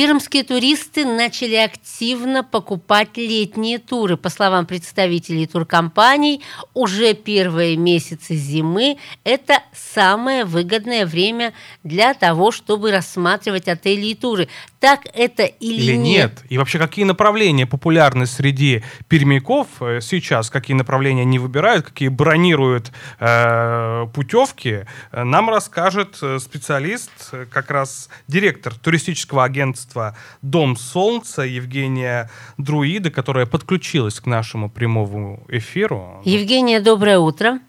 Пермские 0.00 0.44
туристы 0.44 1.04
начали 1.04 1.56
активно 1.56 2.42
покупать 2.42 3.18
летние 3.18 3.76
туры. 3.76 4.16
По 4.16 4.30
словам 4.30 4.64
представителей 4.64 5.46
туркомпаний, 5.46 6.40
уже 6.72 7.12
первые 7.12 7.76
месяцы 7.76 8.34
зимы– 8.34 8.96
это 9.24 9.62
самое 9.74 10.46
выгодное 10.46 11.04
время 11.04 11.52
для 11.84 12.14
того, 12.14 12.50
чтобы 12.50 12.92
рассматривать 12.92 13.68
отели 13.68 14.06
и 14.06 14.14
туры. 14.14 14.48
Так 14.80 15.00
это 15.12 15.42
или, 15.42 15.82
или 15.82 15.96
нет? 15.96 16.30
нет? 16.30 16.44
И 16.48 16.56
вообще, 16.56 16.78
какие 16.78 17.04
направления 17.04 17.66
популярны 17.66 18.24
среди 18.24 18.82
пермяков 19.08 19.68
э, 19.80 20.00
сейчас? 20.00 20.48
Какие 20.48 20.74
направления 20.74 21.22
они 21.22 21.38
выбирают? 21.38 21.84
Какие 21.84 22.08
бронируют 22.08 22.90
э, 23.18 24.06
путевки? 24.14 24.86
Нам 25.12 25.50
расскажет 25.50 26.18
э, 26.22 26.38
специалист, 26.38 27.10
э, 27.32 27.44
как 27.44 27.70
раз 27.70 28.08
директор 28.26 28.74
туристического 28.74 29.44
агентства 29.44 30.16
«Дом 30.40 30.76
Солнца» 30.76 31.42
Евгения 31.42 32.30
Друида, 32.56 33.10
которая 33.10 33.44
подключилась 33.44 34.18
к 34.18 34.24
нашему 34.24 34.70
прямому 34.70 35.44
эфиру. 35.48 36.22
Евгения, 36.24 36.80
доброе 36.80 37.18
утро. 37.18 37.60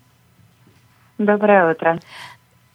Доброе 1.18 1.72
утро. 1.72 2.00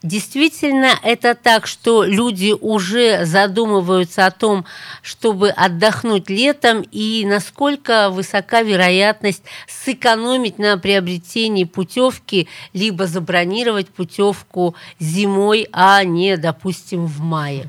Действительно, 0.02 0.90
это 1.02 1.34
так, 1.34 1.66
что 1.66 2.04
люди 2.04 2.52
уже 2.52 3.24
задумываются 3.24 4.26
о 4.26 4.30
том, 4.30 4.64
чтобы 5.02 5.48
отдохнуть 5.48 6.28
летом, 6.28 6.82
и 6.92 7.24
насколько 7.26 8.10
высока 8.10 8.62
вероятность 8.62 9.42
сэкономить 9.66 10.58
на 10.58 10.76
приобретении 10.78 11.64
путевки, 11.64 12.46
либо 12.74 13.06
забронировать 13.06 13.88
путевку 13.88 14.74
зимой, 15.00 15.66
а 15.72 16.04
не, 16.04 16.36
допустим, 16.36 17.06
в 17.06 17.20
мае. 17.20 17.64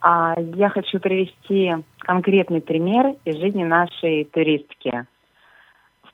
А, 0.00 0.34
я 0.54 0.70
хочу 0.70 0.98
привести 0.98 1.72
конкретный 1.98 2.62
пример 2.62 3.16
из 3.24 3.36
жизни 3.36 3.64
нашей 3.64 4.24
туристки 4.24 5.04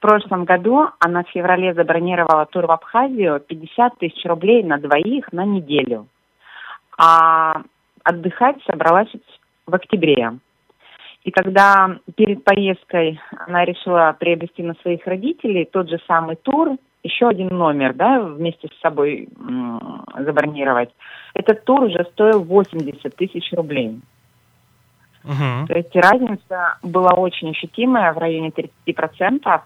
прошлом 0.02 0.44
году 0.44 0.88
она 0.98 1.22
в 1.22 1.28
феврале 1.30 1.72
забронировала 1.72 2.44
тур 2.44 2.66
в 2.66 2.72
Абхазию 2.72 3.40
50 3.40 3.98
тысяч 3.98 4.22
рублей 4.26 4.62
на 4.62 4.76
двоих 4.78 5.32
на 5.32 5.44
неделю. 5.46 6.08
А 6.98 7.62
отдыхать 8.02 8.56
собралась 8.66 9.08
в 9.66 9.74
октябре. 9.74 10.38
И 11.24 11.30
когда 11.30 11.98
перед 12.16 12.44
поездкой 12.44 13.20
она 13.46 13.64
решила 13.64 14.14
приобрести 14.18 14.62
на 14.62 14.74
своих 14.82 15.06
родителей 15.06 15.64
тот 15.64 15.88
же 15.88 15.98
самый 16.08 16.36
тур, 16.36 16.76
еще 17.04 17.28
один 17.28 17.48
номер, 17.48 17.94
да, 17.94 18.20
вместе 18.20 18.68
с 18.68 18.80
собой 18.80 19.28
м- 19.38 20.04
забронировать, 20.18 20.90
этот 21.34 21.64
тур 21.64 21.84
уже 21.84 22.04
стоил 22.12 22.42
80 22.42 23.14
тысяч 23.14 23.52
рублей. 23.52 24.00
Uh-huh. 25.24 25.66
То 25.68 25.74
есть 25.74 25.94
разница 25.94 26.78
была 26.82 27.12
очень 27.12 27.50
ощутимая 27.50 28.12
в 28.12 28.18
районе 28.18 28.50
30%. 28.50 29.62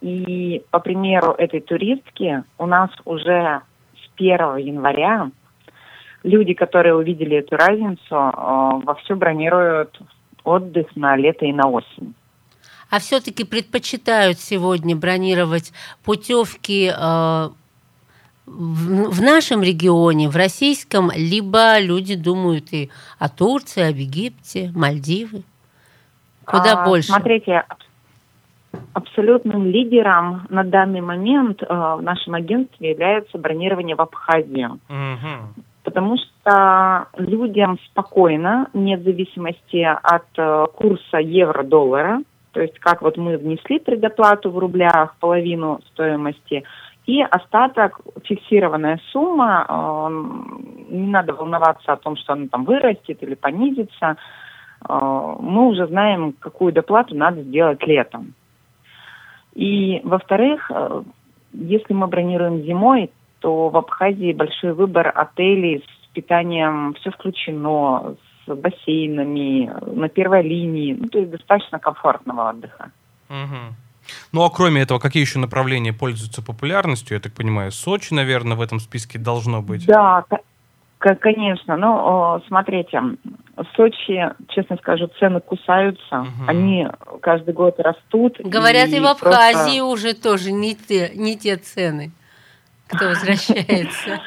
И 0.00 0.62
по 0.70 0.78
примеру 0.78 1.32
этой 1.32 1.60
туристки 1.60 2.44
у 2.58 2.66
нас 2.66 2.90
уже 3.04 3.62
с 3.94 4.10
1 4.16 4.56
января 4.58 5.30
люди, 6.22 6.54
которые 6.54 6.94
увидели 6.94 7.36
эту 7.38 7.56
разницу, 7.56 8.00
э, 8.10 8.84
вовсю 8.84 9.16
бронируют 9.16 9.98
отдых 10.44 10.94
на 10.96 11.16
лето 11.16 11.46
и 11.46 11.52
на 11.52 11.68
осень. 11.68 12.14
А 12.90 13.00
все-таки 13.00 13.44
предпочитают 13.44 14.38
сегодня 14.38 14.94
бронировать 14.94 15.72
путевки 16.04 16.88
э, 16.88 17.48
в, 18.46 19.10
в 19.10 19.22
нашем 19.22 19.62
регионе, 19.62 20.28
в 20.28 20.36
российском, 20.36 21.10
либо 21.14 21.78
люди 21.80 22.14
думают 22.14 22.72
и 22.72 22.90
о 23.18 23.28
Турции, 23.28 23.88
об 23.88 23.96
Египте, 23.96 24.70
Мальдивы? 24.74 25.42
Куда 26.44 26.82
а, 26.82 26.84
больше? 26.86 27.08
Смотрите, 27.08 27.64
Абсолютным 28.94 29.66
лидером 29.66 30.46
на 30.48 30.64
данный 30.64 31.00
момент 31.00 31.62
э, 31.62 31.66
в 31.68 32.02
нашем 32.02 32.34
агентстве 32.34 32.90
является 32.90 33.38
бронирование 33.38 33.96
в 33.96 34.00
Абхазию. 34.00 34.78
Угу. 34.88 35.62
Потому 35.84 36.16
что 36.16 37.06
людям 37.16 37.78
спокойно, 37.90 38.68
вне 38.72 38.98
зависимости 38.98 39.82
от 39.82 40.26
э, 40.36 40.66
курса 40.74 41.18
евро-доллара, 41.18 42.22
то 42.52 42.62
есть 42.62 42.78
как 42.78 43.02
вот 43.02 43.16
мы 43.16 43.36
внесли 43.36 43.78
предоплату 43.78 44.50
в 44.50 44.58
рублях, 44.58 45.14
половину 45.20 45.80
стоимости, 45.92 46.64
и 47.06 47.22
остаток, 47.22 48.00
фиксированная 48.24 48.98
сумма, 49.12 49.64
э, 49.68 50.08
не 50.88 51.06
надо 51.06 51.34
волноваться 51.34 51.92
о 51.92 51.96
том, 51.96 52.16
что 52.16 52.32
она 52.32 52.46
там 52.48 52.64
вырастет 52.64 53.22
или 53.22 53.34
понизится, 53.34 54.16
э, 54.88 55.34
мы 55.40 55.68
уже 55.68 55.86
знаем, 55.86 56.32
какую 56.32 56.72
доплату 56.72 57.14
надо 57.14 57.42
сделать 57.42 57.86
летом. 57.86 58.34
И, 59.56 60.02
во-вторых, 60.04 60.70
э, 60.70 61.02
если 61.54 61.94
мы 61.94 62.06
бронируем 62.08 62.62
зимой, 62.62 63.10
то 63.40 63.70
в 63.70 63.76
Абхазии 63.76 64.34
большой 64.34 64.74
выбор 64.74 65.10
отелей 65.14 65.82
с 65.82 66.06
питанием, 66.08 66.94
все 67.00 67.10
включено, 67.10 68.16
с 68.46 68.54
бассейнами, 68.54 69.72
на 69.86 70.08
первой 70.10 70.42
линии, 70.42 70.94
ну, 70.98 71.08
то 71.08 71.18
есть 71.18 71.30
достаточно 71.30 71.78
комфортного 71.78 72.50
отдыха. 72.50 72.90
Угу. 73.30 73.74
Ну 74.32 74.44
а 74.44 74.50
кроме 74.50 74.82
этого, 74.82 74.98
какие 74.98 75.22
еще 75.22 75.38
направления 75.38 75.94
пользуются 75.94 76.44
популярностью? 76.44 77.16
Я 77.16 77.20
так 77.22 77.32
понимаю, 77.32 77.72
Сочи, 77.72 78.12
наверное, 78.12 78.58
в 78.58 78.60
этом 78.60 78.78
списке 78.78 79.18
должно 79.18 79.62
быть. 79.62 79.86
Да, 79.86 80.24
Конечно, 80.98 81.76
ну, 81.76 82.42
смотрите, 82.48 83.00
в 83.56 83.64
Сочи, 83.76 84.28
честно 84.48 84.76
скажу, 84.76 85.08
цены 85.18 85.40
кусаются, 85.40 86.20
угу. 86.20 86.44
они 86.46 86.88
каждый 87.26 87.54
год 87.54 87.80
растут. 87.80 88.38
Говорят, 88.38 88.90
и, 88.90 88.98
и 88.98 89.00
в 89.00 89.06
Абхазии 89.06 89.80
просто... 89.80 89.84
уже 89.84 90.14
тоже 90.14 90.52
не 90.52 90.76
те, 90.76 91.10
не 91.16 91.36
те 91.36 91.56
цены, 91.56 92.12
кто 92.86 93.08
возвращается. 93.08 94.20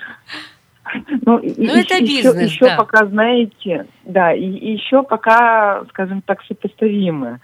Ну, 1.22 1.40
ну 1.40 1.74
это 1.76 2.02
бизнес, 2.02 2.52
Еще 2.52 2.76
пока, 2.76 3.06
знаете, 3.06 3.86
да, 4.04 4.34
и 4.34 4.44
еще 4.44 5.04
пока, 5.04 5.86
скажем 5.90 6.22
так, 6.22 6.44
сопоставимы. 6.44 7.40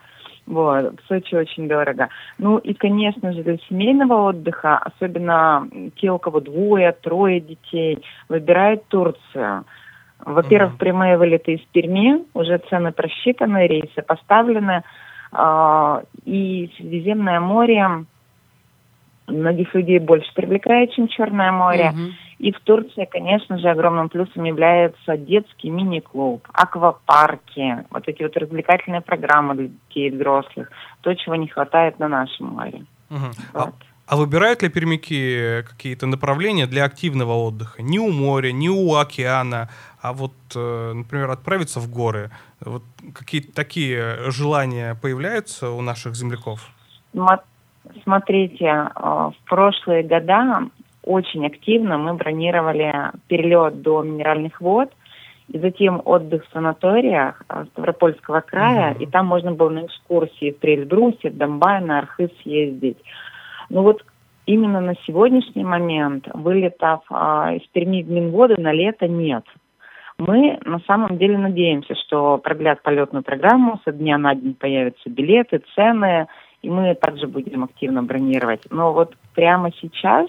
Вот, 0.46 1.00
в 1.00 1.08
Сочи 1.08 1.34
очень 1.36 1.70
дорого. 1.70 2.10
Ну 2.38 2.58
и, 2.58 2.74
конечно 2.74 3.32
же, 3.32 3.42
для 3.42 3.58
семейного 3.70 4.30
отдыха, 4.30 4.78
особенно 4.78 5.70
те, 6.02 6.12
у 6.12 6.20
кого 6.20 6.42
двое, 6.42 6.92
трое 6.92 7.40
детей, 7.40 8.04
выбирают 8.28 8.86
Турцию. 8.90 9.64
Во-первых, 10.20 10.74
mm-hmm. 10.74 10.80
прямые 10.80 11.18
вылеты 11.18 11.54
из 11.54 11.62
Перми, 11.72 12.26
уже 12.34 12.58
цены 12.70 12.92
просчитаны, 12.92 13.68
рейсы 13.68 14.02
поставлены. 14.02 14.84
Э, 15.38 16.04
и 16.24 16.72
Средиземное 16.78 17.40
море 17.40 18.06
многих 19.28 19.74
людей 19.74 20.00
больше 20.00 20.32
привлекает, 20.34 20.92
чем 20.94 21.08
Черное 21.08 21.52
море. 21.52 21.94
И 22.38 22.52
в 22.52 22.60
Турции, 22.60 23.08
конечно 23.10 23.58
же, 23.58 23.70
огромным 23.70 24.10
плюсом 24.10 24.44
является 24.44 25.16
детский 25.16 25.70
мини-клуб, 25.70 26.46
аквапарки, 26.52 27.86
вот 27.90 28.08
эти 28.08 28.24
вот 28.24 28.36
развлекательные 28.36 29.02
программы 29.02 29.56
для 29.56 29.68
детей 29.68 30.10
и 30.10 30.12
взрослых, 30.12 30.70
то, 31.02 31.14
чего 31.14 31.36
не 31.36 31.48
хватает 31.48 31.98
на 31.98 32.10
нашем 32.10 32.48
море. 32.48 32.86
Угу. 33.10 33.20
Вот. 33.54 33.64
А, 33.64 33.72
а 34.08 34.18
выбирают 34.18 34.62
ли 34.64 34.70
пермяки 34.70 35.64
какие-то 35.68 36.08
направления 36.08 36.68
для 36.68 36.84
активного 36.84 37.34
отдыха? 37.34 37.82
Не 37.82 38.00
у 38.00 38.12
моря, 38.12 38.52
не 38.52 38.70
у 38.70 38.96
океана, 38.96 39.70
а 40.10 40.14
вот, 40.14 40.34
э, 40.56 40.94
например, 40.94 41.32
отправиться 41.32 41.80
в 41.80 41.90
горы. 41.90 42.30
Вот 42.62 42.84
какие-то 43.14 43.54
такие 43.54 44.32
желания 44.32 44.96
появляются 45.02 45.72
у 45.72 45.82
наших 45.82 46.16
земляков? 46.16 46.70
Смотрите, 48.04 48.66
э, 48.66 48.90
в 48.96 49.36
прошлые 49.46 50.04
года 50.04 50.70
очень 51.04 51.46
активно 51.46 51.98
мы 51.98 52.14
бронировали 52.14 53.12
перелет 53.28 53.82
до 53.82 54.04
минеральных 54.04 54.62
вод, 54.62 54.92
и 55.48 55.60
затем 55.60 56.02
отдых 56.06 56.46
в 56.46 56.54
санаториях 56.54 57.42
э, 57.50 57.66
Ставропольского 57.72 58.42
края, 58.42 58.94
mm-hmm. 58.94 59.04
и 59.04 59.06
там 59.08 59.26
можно 59.26 59.52
было 59.54 59.70
на 59.70 59.86
экскурсии 59.86 60.52
в 60.52 60.60
Трельбрусе, 60.60 61.30
в 61.30 61.38
Донбай, 61.38 61.82
на 61.82 62.00
Архыз 62.00 62.30
съездить. 62.44 62.98
Ну 63.70 63.82
вот 63.82 64.06
именно 64.46 64.82
на 64.82 64.96
сегодняшний 65.08 65.64
момент 65.64 66.28
вылетов 66.34 67.02
а, 67.10 67.54
из 67.54 67.68
Перми 67.70 68.04
в 68.04 68.10
Минводы 68.10 68.56
на 68.60 68.72
лето 68.72 69.08
нет. 69.08 69.46
Мы 70.18 70.58
на 70.64 70.80
самом 70.88 71.18
деле 71.18 71.38
надеемся, 71.38 71.94
что 71.96 72.38
продлят 72.38 72.82
полетную 72.82 73.24
программу, 73.24 73.82
со 73.84 73.92
дня 73.92 74.18
на 74.18 74.34
день 74.34 74.54
появятся 74.54 75.10
билеты, 75.10 75.62
цены, 75.76 76.28
и 76.62 76.70
мы 76.70 76.96
также 76.96 77.28
будем 77.28 77.64
активно 77.64 78.02
бронировать. 78.02 78.62
Но 78.70 78.94
вот 78.94 79.16
прямо 79.34 79.72
сейчас 79.74 80.28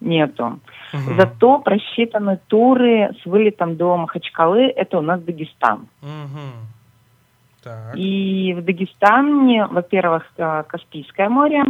нету. 0.00 0.60
Угу. 0.92 1.14
Зато 1.16 1.58
просчитаны 1.60 2.38
туры 2.48 3.14
с 3.22 3.26
вылетом 3.26 3.76
до 3.76 3.96
Махачкалы, 3.96 4.64
это 4.64 4.98
у 4.98 5.02
нас 5.02 5.22
Дагестан. 5.22 5.88
Угу. 6.02 7.64
Так. 7.64 7.96
И 7.96 8.54
в 8.54 8.62
Дагестане, 8.62 9.66
во-первых, 9.66 10.24
э, 10.36 10.64
Каспийское 10.68 11.28
море, 11.28 11.64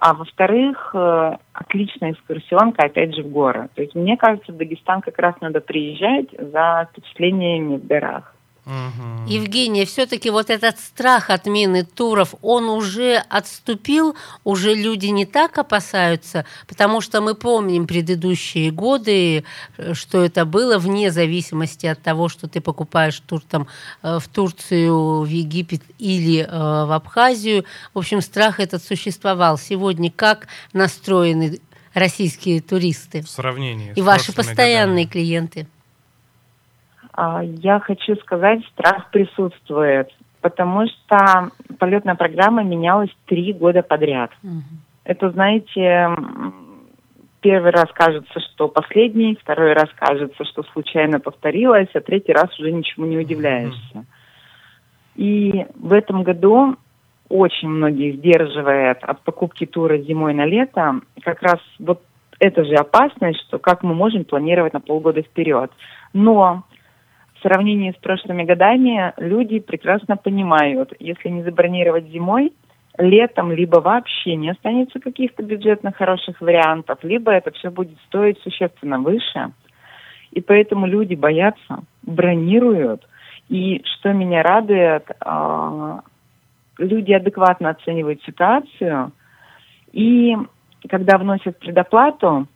а 0.00 0.14
во-вторых, 0.14 0.90
э, 0.94 1.36
отличная 1.52 2.12
экскурсионка, 2.12 2.84
опять 2.84 3.14
же, 3.14 3.22
в 3.22 3.30
горы. 3.30 3.68
То 3.74 3.82
есть, 3.82 3.94
мне 3.94 4.16
кажется, 4.16 4.52
в 4.52 4.56
Дагестан 4.56 5.00
как 5.00 5.18
раз 5.18 5.34
надо 5.40 5.60
приезжать 5.60 6.28
за 6.38 6.88
впечатлениями 6.90 7.76
в 7.76 7.86
горах. 7.86 8.31
Угу. 8.64 9.28
Евгения, 9.28 9.84
все-таки 9.84 10.30
вот 10.30 10.48
этот 10.48 10.78
страх 10.78 11.30
отмены 11.30 11.84
туров, 11.84 12.36
он 12.42 12.68
уже 12.68 13.16
отступил, 13.28 14.14
уже 14.44 14.72
люди 14.74 15.06
не 15.06 15.26
так 15.26 15.58
опасаются, 15.58 16.44
потому 16.68 17.00
что 17.00 17.20
мы 17.20 17.34
помним 17.34 17.88
предыдущие 17.88 18.70
годы, 18.70 19.42
э, 19.78 19.94
что 19.94 20.24
это 20.24 20.44
было 20.44 20.78
вне 20.78 21.10
зависимости 21.10 21.86
от 21.86 22.02
того, 22.02 22.28
что 22.28 22.46
ты 22.46 22.60
покупаешь 22.60 23.18
тур 23.26 23.42
там 23.42 23.66
э, 24.04 24.20
в 24.20 24.28
Турцию, 24.28 25.22
в 25.22 25.28
Египет 25.28 25.82
или 25.98 26.42
э, 26.42 26.48
в 26.48 26.92
Абхазию. 26.92 27.64
В 27.94 27.98
общем, 27.98 28.20
страх 28.20 28.60
этот 28.60 28.84
существовал. 28.84 29.58
Сегодня 29.58 30.12
как 30.14 30.46
настроены 30.72 31.58
российские 31.94 32.60
туристы? 32.60 33.22
В 33.22 33.28
сравнении. 33.28 33.92
И 33.96 34.02
ваши 34.02 34.32
постоянные 34.32 35.06
годами. 35.06 35.24
клиенты? 35.24 35.66
А, 37.12 37.42
я 37.42 37.80
хочу 37.80 38.16
сказать, 38.16 38.64
страх 38.72 39.10
присутствует, 39.10 40.10
потому 40.40 40.86
что 40.86 41.50
полетная 41.78 42.14
программа 42.14 42.62
менялась 42.62 43.10
три 43.26 43.52
года 43.52 43.82
подряд. 43.82 44.30
Угу. 44.42 44.62
Это, 45.04 45.30
знаете, 45.30 46.10
первый 47.40 47.72
раз 47.72 47.86
кажется, 47.92 48.40
что 48.40 48.68
последний, 48.68 49.36
второй 49.40 49.74
раз 49.74 49.88
кажется, 49.96 50.44
что 50.44 50.62
случайно 50.72 51.20
повторилось, 51.20 51.88
а 51.94 52.00
третий 52.00 52.32
раз 52.32 52.58
уже 52.58 52.72
ничему 52.72 53.06
не 53.06 53.18
удивляешься. 53.18 54.06
И 55.16 55.66
в 55.74 55.92
этом 55.92 56.22
году 56.22 56.76
очень 57.28 57.68
многие 57.68 58.12
сдерживает 58.12 58.98
от 59.02 59.20
покупки 59.22 59.66
тура 59.66 59.98
зимой 59.98 60.34
на 60.34 60.46
лето 60.46 61.00
как 61.22 61.42
раз 61.42 61.58
вот 61.78 62.02
это 62.38 62.64
же 62.64 62.74
опасность, 62.74 63.40
что 63.42 63.58
как 63.58 63.82
мы 63.82 63.94
можем 63.94 64.24
планировать 64.24 64.72
на 64.72 64.80
полгода 64.80 65.22
вперед. 65.22 65.70
Но 66.12 66.64
в 67.42 67.48
сравнении 67.48 67.90
с 67.90 68.00
прошлыми 68.00 68.44
годами 68.44 69.12
люди 69.16 69.58
прекрасно 69.58 70.16
понимают, 70.16 70.92
если 71.00 71.28
не 71.28 71.42
забронировать 71.42 72.06
зимой, 72.06 72.52
летом 72.98 73.50
либо 73.50 73.80
вообще 73.80 74.36
не 74.36 74.50
останется 74.50 75.00
каких-то 75.00 75.42
бюджетных 75.42 75.96
хороших 75.96 76.40
вариантов, 76.40 77.00
либо 77.02 77.32
это 77.32 77.50
все 77.50 77.70
будет 77.70 77.98
стоить 78.06 78.38
существенно 78.42 79.00
выше. 79.00 79.50
И 80.30 80.40
поэтому 80.40 80.86
люди 80.86 81.16
боятся, 81.16 81.82
бронируют. 82.02 83.08
И 83.48 83.82
что 83.84 84.12
меня 84.12 84.44
радует, 84.44 85.10
а, 85.20 86.00
люди 86.78 87.12
адекватно 87.12 87.70
оценивают 87.70 88.22
ситуацию. 88.22 89.10
И 89.92 90.36
когда 90.88 91.18
вносят 91.18 91.58
предоплату, 91.58 92.46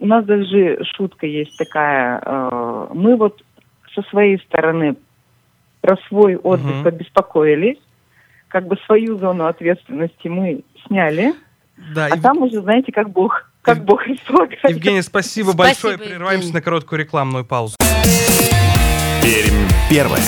у 0.00 0.06
нас 0.06 0.24
даже 0.24 0.82
шутка 0.96 1.26
есть 1.26 1.58
такая, 1.58 2.22
а, 2.24 2.88
мы 2.94 3.16
вот 3.16 3.42
со 3.94 4.02
своей 4.10 4.38
стороны 4.38 4.96
про 5.80 5.96
свой 6.08 6.36
отдых 6.36 6.76
угу. 6.76 6.84
побеспокоились, 6.84 7.78
как 8.48 8.66
бы 8.66 8.76
свою 8.86 9.18
зону 9.18 9.46
ответственности 9.46 10.28
мы 10.28 10.62
сняли, 10.86 11.34
да, 11.94 12.06
а 12.10 12.16
и... 12.16 12.20
там 12.20 12.38
уже, 12.38 12.60
знаете, 12.62 12.92
как 12.92 13.10
Бог, 13.10 13.50
как 13.62 13.78
Ев... 13.78 13.84
Бог 13.84 14.02
располагает. 14.06 14.70
Евгений, 14.70 15.02
спасибо, 15.02 15.50
спасибо 15.50 15.64
большое. 15.64 15.98
Прерываемся 15.98 16.46
Евгений. 16.46 16.54
на 16.54 16.62
короткую 16.62 17.00
рекламную 17.00 17.44
паузу. 17.44 17.76
Пермь 19.22 19.68
первое. 19.90 20.20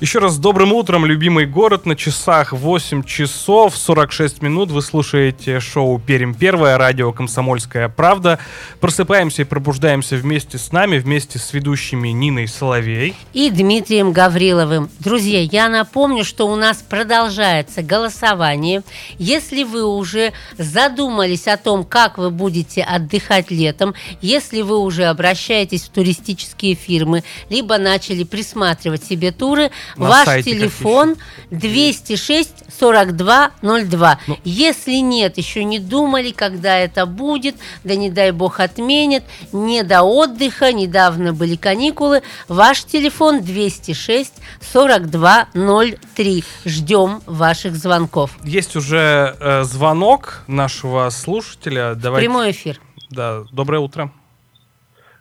Еще 0.00 0.18
раз 0.18 0.38
добрым 0.38 0.72
утром, 0.72 1.04
любимый 1.04 1.44
город. 1.44 1.84
На 1.84 1.94
часах 1.94 2.54
8 2.54 3.02
часов 3.02 3.76
46 3.76 4.40
минут. 4.40 4.70
Вы 4.70 4.80
слушаете 4.80 5.60
шоу 5.60 5.98
«Перим 5.98 6.32
первое», 6.34 6.78
радио 6.78 7.12
«Комсомольская 7.12 7.90
правда». 7.90 8.38
Просыпаемся 8.80 9.42
и 9.42 9.44
пробуждаемся 9.44 10.16
вместе 10.16 10.56
с 10.56 10.72
нами, 10.72 10.96
вместе 10.96 11.38
с 11.38 11.52
ведущими 11.52 12.08
Ниной 12.08 12.48
Соловей. 12.48 13.14
И 13.34 13.50
Дмитрием 13.50 14.12
Гавриловым. 14.12 14.88
Друзья, 15.00 15.42
я 15.42 15.68
напомню, 15.68 16.24
что 16.24 16.48
у 16.48 16.56
нас 16.56 16.78
продолжается 16.78 17.82
голосование. 17.82 18.82
Если 19.18 19.64
вы 19.64 19.84
уже 19.84 20.32
задумались 20.56 21.46
о 21.46 21.58
том, 21.58 21.84
как 21.84 22.16
вы 22.16 22.30
будете 22.30 22.82
отдыхать 22.84 23.50
летом, 23.50 23.92
если 24.22 24.62
вы 24.62 24.78
уже 24.78 25.04
обращаетесь 25.04 25.82
в 25.82 25.90
туристические 25.90 26.74
фирмы, 26.74 27.22
либо 27.50 27.76
начали 27.76 28.24
присматривать 28.24 29.04
себе 29.04 29.30
туры– 29.30 29.70
на 29.96 30.08
Ваш 30.08 30.44
телефон 30.44 31.16
206 31.50 32.64
42 32.78 33.50
02. 33.62 34.18
Ну. 34.26 34.38
Если 34.44 34.94
нет, 34.94 35.38
еще 35.38 35.64
не 35.64 35.78
думали, 35.78 36.30
когда 36.30 36.78
это 36.78 37.06
будет, 37.06 37.56
да 37.84 37.94
не 37.94 38.10
дай 38.10 38.30
бог 38.30 38.60
отменят, 38.60 39.24
не 39.52 39.82
до 39.82 40.02
отдыха, 40.02 40.72
недавно 40.72 41.32
были 41.32 41.56
каникулы, 41.56 42.22
ваш 42.48 42.84
телефон 42.84 43.42
206 43.42 44.32
42 44.60 45.48
03. 45.52 46.44
Ждем 46.64 47.22
ваших 47.26 47.76
звонков. 47.76 48.32
Есть 48.42 48.76
уже 48.76 49.36
э, 49.38 49.62
звонок 49.64 50.42
нашего 50.46 51.10
слушателя. 51.10 51.94
Давайте... 51.94 52.28
Прямой 52.28 52.50
эфир. 52.52 52.80
Да, 53.10 53.42
доброе 53.52 53.80
утро. 53.80 54.10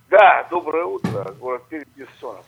Да, 0.10 0.48
доброе 0.50 0.86
утро, 0.86 1.34
город 1.40 1.64
Пермь, 1.70 1.84
Бессонов. 1.96 2.46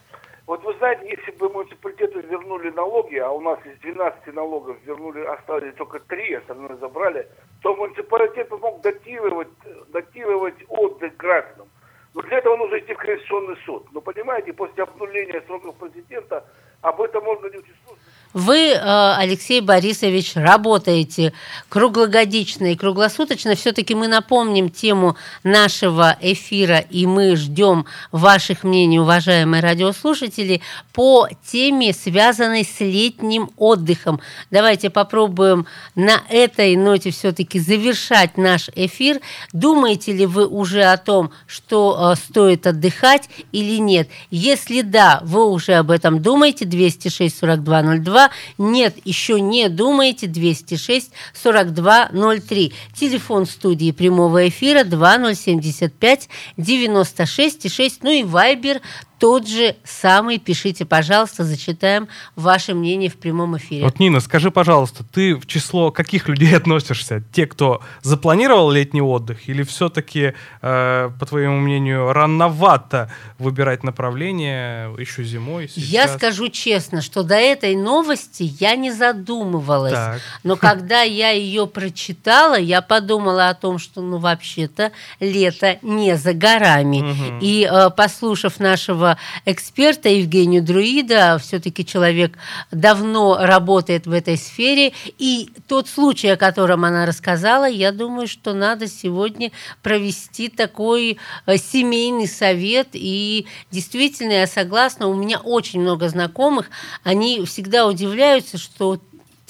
Вот 0.51 0.65
вы 0.65 0.73
знаете, 0.79 1.07
если 1.07 1.31
бы 1.37 1.47
муниципалитету 1.47 2.19
вернули 2.19 2.71
налоги, 2.71 3.15
а 3.15 3.29
у 3.31 3.39
нас 3.39 3.57
из 3.65 3.79
12 3.79 4.33
налогов 4.33 4.75
вернули, 4.83 5.23
остались 5.23 5.73
только 5.75 6.01
3, 6.01 6.33
остальное 6.33 6.75
забрали, 6.75 7.25
то 7.61 7.73
муниципалитет 7.73 8.51
мог 8.51 8.81
датировать, 8.81 9.47
датировать 9.93 10.61
отдых 10.67 11.15
гражданам. 11.15 11.69
Но 12.13 12.21
для 12.23 12.39
этого 12.39 12.57
нужно 12.57 12.79
идти 12.79 12.93
в 12.93 12.97
Конституционный 12.97 13.55
суд. 13.65 13.87
Но 13.93 14.01
понимаете, 14.01 14.51
после 14.51 14.83
обнуления 14.83 15.41
сроков 15.47 15.73
президента 15.77 16.45
об 16.81 16.99
этом 16.99 17.23
можно 17.23 17.45
не 17.45 17.63
сложно 17.85 18.03
вы, 18.33 18.69
э, 18.69 19.13
Алексей 19.17 19.59
Борисович, 19.59 20.35
работаете 20.35 21.33
круглогодично 21.69 22.71
и 22.71 22.75
круглосуточно. 22.75 23.55
Все-таки 23.55 23.93
мы 23.93 24.07
напомним 24.07 24.69
тему 24.69 25.17
нашего 25.43 26.17
эфира, 26.21 26.77
и 26.77 27.05
мы 27.05 27.35
ждем 27.35 27.85
ваших 28.11 28.63
мнений, 28.63 28.99
уважаемые 28.99 29.61
радиослушатели, 29.61 30.61
по 30.93 31.27
теме, 31.45 31.93
связанной 31.93 32.63
с 32.63 32.79
летним 32.79 33.49
отдыхом. 33.57 34.21
Давайте 34.49 34.89
попробуем 34.89 35.65
на 35.95 36.21
этой 36.29 36.75
ноте 36.75 37.11
все-таки 37.11 37.59
завершать 37.59 38.37
наш 38.37 38.69
эфир. 38.75 39.19
Думаете 39.51 40.13
ли 40.13 40.25
вы 40.25 40.47
уже 40.47 40.83
о 40.83 40.97
том, 40.97 41.31
что 41.47 42.13
э, 42.13 42.15
стоит 42.15 42.65
отдыхать 42.65 43.29
или 43.51 43.77
нет? 43.77 44.09
Если 44.29 44.81
да, 44.81 45.19
вы 45.23 45.45
уже 45.45 45.73
об 45.73 45.91
этом 45.91 46.21
думаете, 46.21 46.65
206 46.65 47.37
42 47.37 47.81
02, 47.99 48.20
42. 48.21 48.31
Нет, 48.57 48.95
еще 49.05 49.39
не 49.39 49.69
думайте. 49.69 50.27
206 50.27 51.11
42 51.33 52.09
03. 52.09 52.73
Телефон 52.93 53.45
студии 53.45 53.91
прямого 53.91 54.47
эфира 54.47 54.83
2075 54.83 56.29
96 56.57 57.73
6. 57.73 58.03
Ну 58.03 58.11
и 58.11 58.23
Вайбер 58.23 58.81
тот 59.21 59.47
же 59.47 59.75
самый. 59.83 60.39
Пишите, 60.39 60.83
пожалуйста, 60.83 61.43
зачитаем 61.43 62.07
ваше 62.35 62.73
мнение 62.73 63.07
в 63.07 63.17
прямом 63.17 63.55
эфире. 63.57 63.83
Вот, 63.83 63.99
Нина, 63.99 64.19
скажи, 64.19 64.49
пожалуйста, 64.49 65.03
ты 65.03 65.35
в 65.35 65.45
число 65.45 65.91
каких 65.91 66.27
людей 66.27 66.55
относишься? 66.57 67.23
Те, 67.31 67.45
кто 67.45 67.81
запланировал 68.01 68.71
летний 68.71 69.01
отдых, 69.01 69.47
или 69.47 69.61
все-таки, 69.61 70.33
э, 70.63 71.11
по 71.19 71.25
твоему 71.27 71.59
мнению, 71.59 72.11
рановато 72.11 73.11
выбирать 73.37 73.83
направление 73.83 74.91
еще 74.97 75.23
зимой? 75.23 75.69
Сейчас? 75.69 75.83
Я 75.87 76.07
скажу 76.07 76.49
честно, 76.49 77.03
что 77.03 77.21
до 77.21 77.35
этой 77.35 77.75
новости 77.75 78.51
я 78.59 78.75
не 78.75 78.91
задумывалась. 78.91 79.93
Так. 79.93 80.21
Но 80.43 80.55
когда 80.55 81.03
я 81.03 81.29
ее 81.29 81.67
прочитала, 81.67 82.59
я 82.59 82.81
подумала 82.81 83.49
о 83.49 83.53
том, 83.53 83.77
что, 83.77 84.01
ну, 84.01 84.17
вообще-то, 84.17 84.91
лето 85.19 85.77
не 85.83 86.17
за 86.17 86.33
горами. 86.33 87.01
Угу. 87.01 87.39
И, 87.41 87.69
э, 87.71 87.91
послушав 87.91 88.59
нашего 88.59 89.10
эксперта 89.45 90.09
Евгению 90.09 90.63
Друида. 90.63 91.37
Все-таки 91.41 91.85
человек 91.85 92.37
давно 92.71 93.37
работает 93.39 94.07
в 94.07 94.11
этой 94.11 94.37
сфере. 94.37 94.93
И 95.17 95.49
тот 95.67 95.87
случай, 95.87 96.29
о 96.29 96.37
котором 96.37 96.85
она 96.85 97.05
рассказала, 97.05 97.69
я 97.69 97.91
думаю, 97.91 98.27
что 98.27 98.53
надо 98.53 98.87
сегодня 98.87 99.51
провести 99.81 100.49
такой 100.49 101.17
э, 101.45 101.57
семейный 101.57 102.27
совет. 102.27 102.89
И 102.93 103.47
действительно, 103.71 104.33
я 104.33 104.47
согласна, 104.47 105.07
у 105.07 105.15
меня 105.15 105.39
очень 105.39 105.81
много 105.81 106.09
знакомых, 106.09 106.69
они 107.03 107.43
всегда 107.45 107.87
удивляются, 107.87 108.57
что 108.57 108.99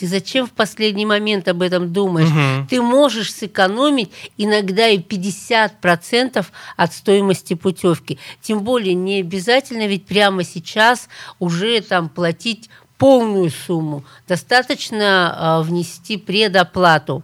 ты 0.02 0.08
зачем 0.08 0.48
в 0.48 0.52
последний 0.52 1.06
момент 1.06 1.48
об 1.48 1.62
этом 1.62 1.94
думаешь? 1.94 2.28
Угу. 2.28 2.68
Ты 2.70 2.82
можешь 2.82 3.32
сэкономить 3.32 4.10
иногда 4.36 4.88
и 4.88 4.98
50% 4.98 6.44
от 6.76 6.94
стоимости 6.94 7.54
путевки. 7.54 8.18
Тем 8.42 8.64
более 8.64 8.96
не 8.96 9.20
обязательно 9.20 9.86
ведь 9.86 10.08
прямо 10.08 10.44
сейчас 10.44 11.08
уже 11.38 11.82
там 11.82 12.10
платить 12.10 12.72
полную 12.98 13.52
сумму. 13.52 14.04
Достаточно 14.28 15.62
э, 15.62 15.68
внести 15.68 16.18
предоплату. 16.18 17.24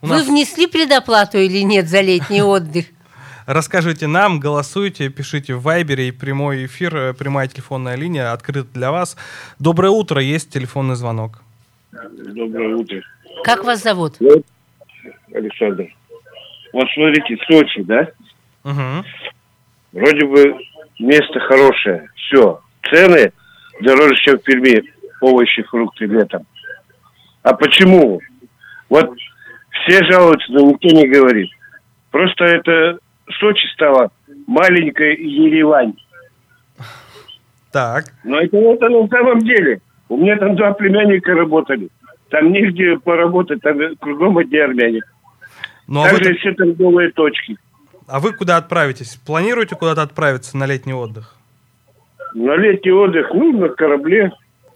У 0.00 0.06
Вы 0.06 0.16
нас... 0.16 0.26
внесли 0.26 0.66
предоплату 0.66 1.36
или 1.36 1.60
нет 1.60 1.90
за 1.90 2.00
летний 2.00 2.40
отдых? 2.56 2.86
Расскажите 3.44 4.06
нам, 4.06 4.40
голосуйте, 4.40 5.10
пишите 5.10 5.54
в 5.56 5.62
Вайбере 5.62 6.08
и 6.08 6.10
прямой 6.10 6.64
эфир, 6.64 6.96
э, 6.96 7.12
прямая 7.12 7.48
телефонная 7.48 7.96
линия 7.96 8.32
открыта 8.32 8.70
для 8.72 8.92
вас. 8.92 9.14
Доброе 9.58 9.90
утро, 9.90 10.22
есть 10.22 10.48
телефонный 10.48 10.96
звонок. 10.96 11.42
Доброе 11.92 12.76
утро. 12.76 13.02
Как 13.44 13.64
вас 13.64 13.82
зовут? 13.82 14.14
Александр. 15.32 15.86
Вот 16.72 16.86
смотрите, 16.94 17.36
Сочи, 17.46 17.82
да? 17.82 18.08
Угу. 18.64 19.04
Вроде 19.92 20.26
бы 20.26 20.58
место 20.98 21.40
хорошее. 21.40 22.10
Все. 22.16 22.60
Цены 22.90 23.32
дороже, 23.80 24.14
чем 24.16 24.38
в 24.38 24.42
Перми. 24.42 24.82
Овощи, 25.20 25.62
фрукты 25.62 26.04
летом. 26.04 26.46
А 27.42 27.52
почему? 27.54 28.20
Вот 28.88 29.10
все 29.70 30.04
жалуются, 30.04 30.52
но 30.52 30.70
никто 30.70 30.88
не 30.88 31.08
говорит. 31.08 31.50
Просто 32.10 32.44
это 32.44 32.98
Сочи 33.40 33.66
стало 33.74 34.12
маленькая 34.46 35.14
Еревань. 35.16 35.94
Так. 37.72 38.04
Но 38.24 38.40
это, 38.40 38.56
это 38.56 38.88
на 38.88 39.08
самом 39.08 39.40
деле. 39.40 39.80
У 40.08 40.16
меня 40.16 40.36
там 40.38 40.56
два 40.56 40.72
племянника 40.72 41.34
работали. 41.34 41.88
Там 42.30 42.52
нигде 42.52 42.98
поработать, 42.98 43.60
там 43.62 43.78
кругом 44.00 44.38
одни 44.38 44.58
армяне. 44.58 45.00
Ну, 45.86 46.02
а 46.02 46.10
Также 46.10 46.30
вы... 46.30 46.38
все 46.38 46.52
торговые 46.52 47.10
точки. 47.12 47.56
А 48.06 48.20
вы 48.20 48.32
куда 48.32 48.56
отправитесь? 48.56 49.16
Планируете 49.16 49.76
куда-то 49.76 50.02
отправиться 50.02 50.56
на 50.56 50.66
летний 50.66 50.94
отдых? 50.94 51.36
На 52.34 52.56
летний 52.56 52.92
отдых, 52.92 53.28
ну, 53.32 53.52
на 53.52 53.68
корабле. 53.68 54.32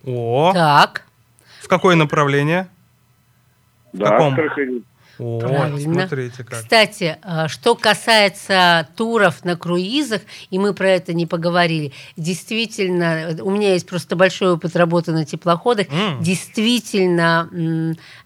О. 0.07 0.53
Так. 0.55 1.07
В 1.61 1.69
какое 1.69 1.97
направление? 1.97 2.67
Да, 3.93 4.07
в 4.07 4.11
каком? 4.11 4.29
Астрахани. 4.35 4.83
О, 5.19 5.41
Правильно. 5.41 6.07
Смотрите 6.07 6.45
как. 6.45 6.61
Кстати, 6.61 7.19
э, 7.23 7.49
что 7.49 7.75
касается 7.75 8.89
туров 8.97 9.45
на 9.45 9.57
круизах, 9.57 10.23
и 10.51 10.59
мы 10.59 10.73
про 10.73 10.91
это 10.91 11.13
не 11.13 11.27
поговорили, 11.27 11.93
действительно, 12.17 13.37
у 13.43 13.51
меня 13.51 13.75
есть 13.75 13.87
просто 13.87 14.17
большой 14.17 14.53
опыт 14.53 14.75
работы 14.75 15.13
на 15.13 15.25
теплоходах, 15.25 15.89
mm. 15.89 16.23
действительно, 16.23 17.49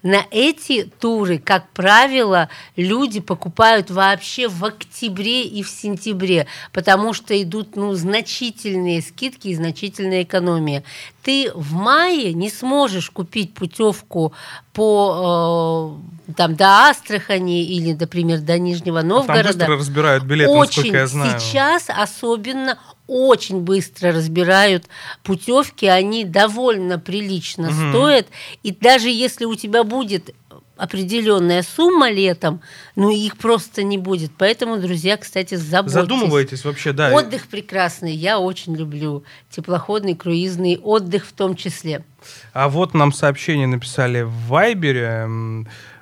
на 0.02 0.26
эти 0.31 0.85
туры, 0.85 1.38
как 1.38 1.69
правило, 1.71 2.49
люди 2.76 3.21
покупают 3.21 3.90
вообще 3.90 4.49
в 4.49 4.64
октябре 4.64 5.43
и 5.43 5.62
в 5.62 5.69
сентябре, 5.69 6.47
потому 6.73 7.12
что 7.12 7.40
идут 7.40 7.76
ну, 7.76 7.95
значительные 7.95 9.02
скидки 9.02 9.49
и 9.49 9.55
значительная 9.55 10.23
экономия. 10.23 10.85
Ты 11.23 11.50
в 11.55 11.73
мае 11.73 12.33
не 12.35 12.50
сможешь 12.50 13.11
купить 13.11 13.52
путевку 13.55 14.33
по 14.73 15.99
э, 16.28 16.33
там 16.35 16.55
до 16.55 16.75
Астрахани 16.85 17.64
или, 17.64 17.92
например, 17.92 18.40
до 18.40 18.59
Нижнего 18.59 19.02
Новгорода. 19.02 19.49
Там 19.49 19.59
быстро 19.59 19.76
разбирают 19.78 20.25
билеты, 20.25 20.50
очень, 20.50 20.92
насколько 20.92 20.97
я 20.97 21.06
знаю. 21.06 21.40
Сейчас 21.40 21.87
особенно 21.88 22.78
очень 23.06 23.61
быстро 23.61 24.12
разбирают 24.12 24.87
путевки, 25.23 25.87
они 25.87 26.25
довольно 26.25 26.99
прилично 26.99 27.68
угу. 27.68 27.90
стоят. 27.90 28.26
И 28.62 28.73
даже 28.73 29.09
если 29.09 29.45
у 29.45 29.54
тебя 29.54 29.85
будет 29.85 30.35
определенная 30.76 31.62
сумма 31.62 32.11
летом, 32.11 32.61
ну 32.97 33.11
их 33.11 33.38
просто 33.38 33.83
не 33.83 33.99
будет. 33.99 34.33
Поэтому, 34.37 34.78
друзья, 34.78 35.16
кстати, 35.16 35.54
заботьтесь. 35.54 35.95
Задумывайтесь 35.95 36.64
вообще, 36.64 36.92
да. 36.92 37.12
Отдых 37.12 37.49
прекрасный, 37.49 38.12
я 38.14 38.38
очень 38.38 38.76
люблю. 38.76 39.25
Теплоходный, 39.50 40.14
круизный 40.14 40.78
отдых 40.78 41.26
в 41.26 41.33
том 41.33 41.56
числе. 41.56 42.04
А 42.52 42.68
вот 42.68 42.95
нам 42.95 43.12
сообщение 43.12 43.66
написали 43.66 44.23
в 44.23 44.33
Вайбере. 44.49 45.28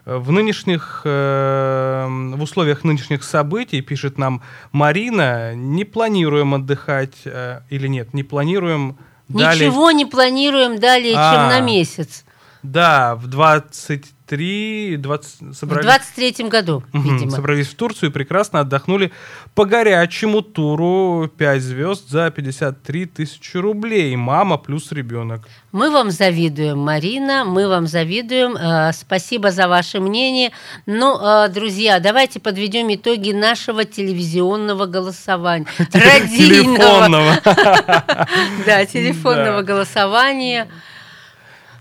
В 0.07 0.31
нынешних, 0.31 1.03
э, 1.05 2.07
в 2.09 2.43
условиях 2.43 2.85
нынешних 2.85 3.25
событий, 3.25 3.81
пишет 3.81 4.19
нам 4.19 4.43
Марина, 4.71 5.55
не 5.55 5.85
планируем 5.85 6.55
отдыхать 6.55 7.17
э, 7.25 7.61
или 7.71 7.87
нет, 7.87 8.13
не 8.13 8.23
планируем 8.23 8.99
далее... 9.29 9.69
Ничего 9.69 9.91
не 9.93 10.05
планируем 10.05 10.79
далее, 10.79 11.15
а, 11.17 11.33
чем 11.33 11.49
на 11.49 11.61
месяц. 11.67 12.25
Да, 12.63 13.15
в 13.17 13.29
20 13.29 14.14
23, 14.27 14.97
20, 14.97 15.57
собрались... 15.57 15.85
В 15.85 15.87
23 15.87 16.49
году, 16.49 16.83
видимо. 16.93 17.31
Собрались 17.31 17.69
в 17.69 17.75
Турцию 17.75 18.11
и 18.11 18.13
прекрасно 18.13 18.61
отдохнули 18.61 19.13
по 19.55 19.67
горячему 19.67 20.41
туру 20.41 21.31
5 21.37 21.63
звезд 21.63 22.09
за 22.09 22.31
53 22.31 23.07
тысячи 23.07 23.59
рублей. 23.59 24.17
Мама 24.17 24.57
плюс 24.57 24.93
ребенок. 24.93 25.47
Мы 25.73 25.91
вам 25.91 26.11
завидуем, 26.11 26.79
Марина, 26.79 27.45
мы 27.45 27.69
вам 27.69 27.87
завидуем. 27.87 28.57
Э, 28.57 28.93
спасибо 28.95 29.51
за 29.51 29.69
ваше 29.69 30.01
мнение. 30.01 30.53
Ну, 30.87 31.19
э, 31.21 31.49
друзья, 31.51 32.01
давайте 32.01 32.41
подведем 32.41 32.95
итоги 32.95 33.33
нашего 33.33 33.85
телевизионного 33.85 34.87
голосования. 34.87 35.67
Телефонного. 35.91 37.41
Да, 38.65 38.87
телефонного 38.87 39.61
голосования. 39.63 40.69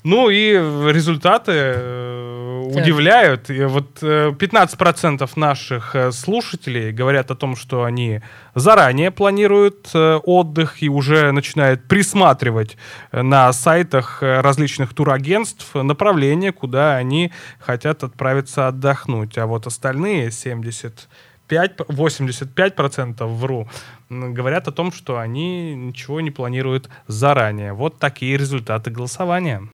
Ну 0.04 0.30
и 0.30 0.52
результаты 0.52 1.52
э, 1.54 2.64
удивляют. 2.76 3.50
И 3.50 3.64
вот 3.64 4.04
15% 4.04 5.24
э, 5.24 5.40
наших 5.40 5.96
э, 5.96 6.12
слушателей 6.12 6.92
говорят 6.92 7.32
о 7.32 7.36
том, 7.36 7.56
что 7.56 7.86
они 7.86 8.20
заранее 8.54 9.12
планируют 9.12 9.92
отдых 9.94 10.84
и 10.84 10.90
уже 10.90 11.32
начинают 11.32 11.88
присматривать 11.88 12.78
на 13.14 13.54
сайтах 13.54 14.22
различных 14.22 14.94
турагентств 14.94 15.74
направления, 15.74 16.52
куда 16.52 16.98
они 16.98 17.32
хотят 17.60 18.04
отправиться 18.04 18.68
отдохнуть. 18.68 19.38
А 19.38 19.46
вот 19.46 19.68
остальные 19.68 20.32
70 20.32 21.08
5, 21.48 21.78
85% 21.78 23.26
вру, 23.26 23.68
говорят 24.10 24.68
о 24.68 24.72
том, 24.72 24.92
что 24.92 25.20
они 25.20 25.76
ничего 25.76 26.22
не 26.22 26.32
планируют 26.32 26.90
заранее. 27.08 27.74
Вот 27.74 28.00
такие 28.00 28.38
результаты 28.38 28.92
голосования. 28.92 29.70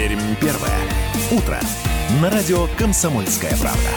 Пермь 0.00 0.34
первое. 0.40 0.80
Утро. 1.30 1.60
На 2.22 2.30
радио 2.30 2.68
«Комсомольская 2.78 3.54
правда». 3.58 3.90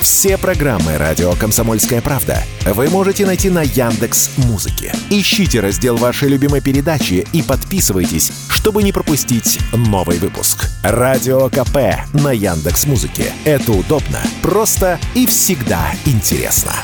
Все 0.00 0.38
программы 0.38 0.96
«Радио 0.96 1.32
Комсомольская 1.32 2.00
правда» 2.00 2.40
вы 2.64 2.88
можете 2.88 3.26
найти 3.26 3.50
на 3.50 3.62
Яндекс 3.62 4.30
Музыке. 4.36 4.92
Ищите 5.10 5.58
раздел 5.58 5.96
вашей 5.96 6.28
любимой 6.28 6.60
передачи 6.60 7.26
и 7.32 7.42
подписывайтесь, 7.42 8.30
чтобы 8.48 8.84
не 8.84 8.92
пропустить 8.92 9.58
новый 9.72 10.18
выпуск. 10.18 10.68
Радио 10.84 11.48
КП 11.48 12.06
на 12.12 12.30
Яндекс 12.30 12.86
Музыке. 12.86 13.32
Это 13.44 13.72
удобно, 13.72 14.20
просто 14.40 15.00
и 15.16 15.26
всегда 15.26 15.90
интересно. 16.04 16.74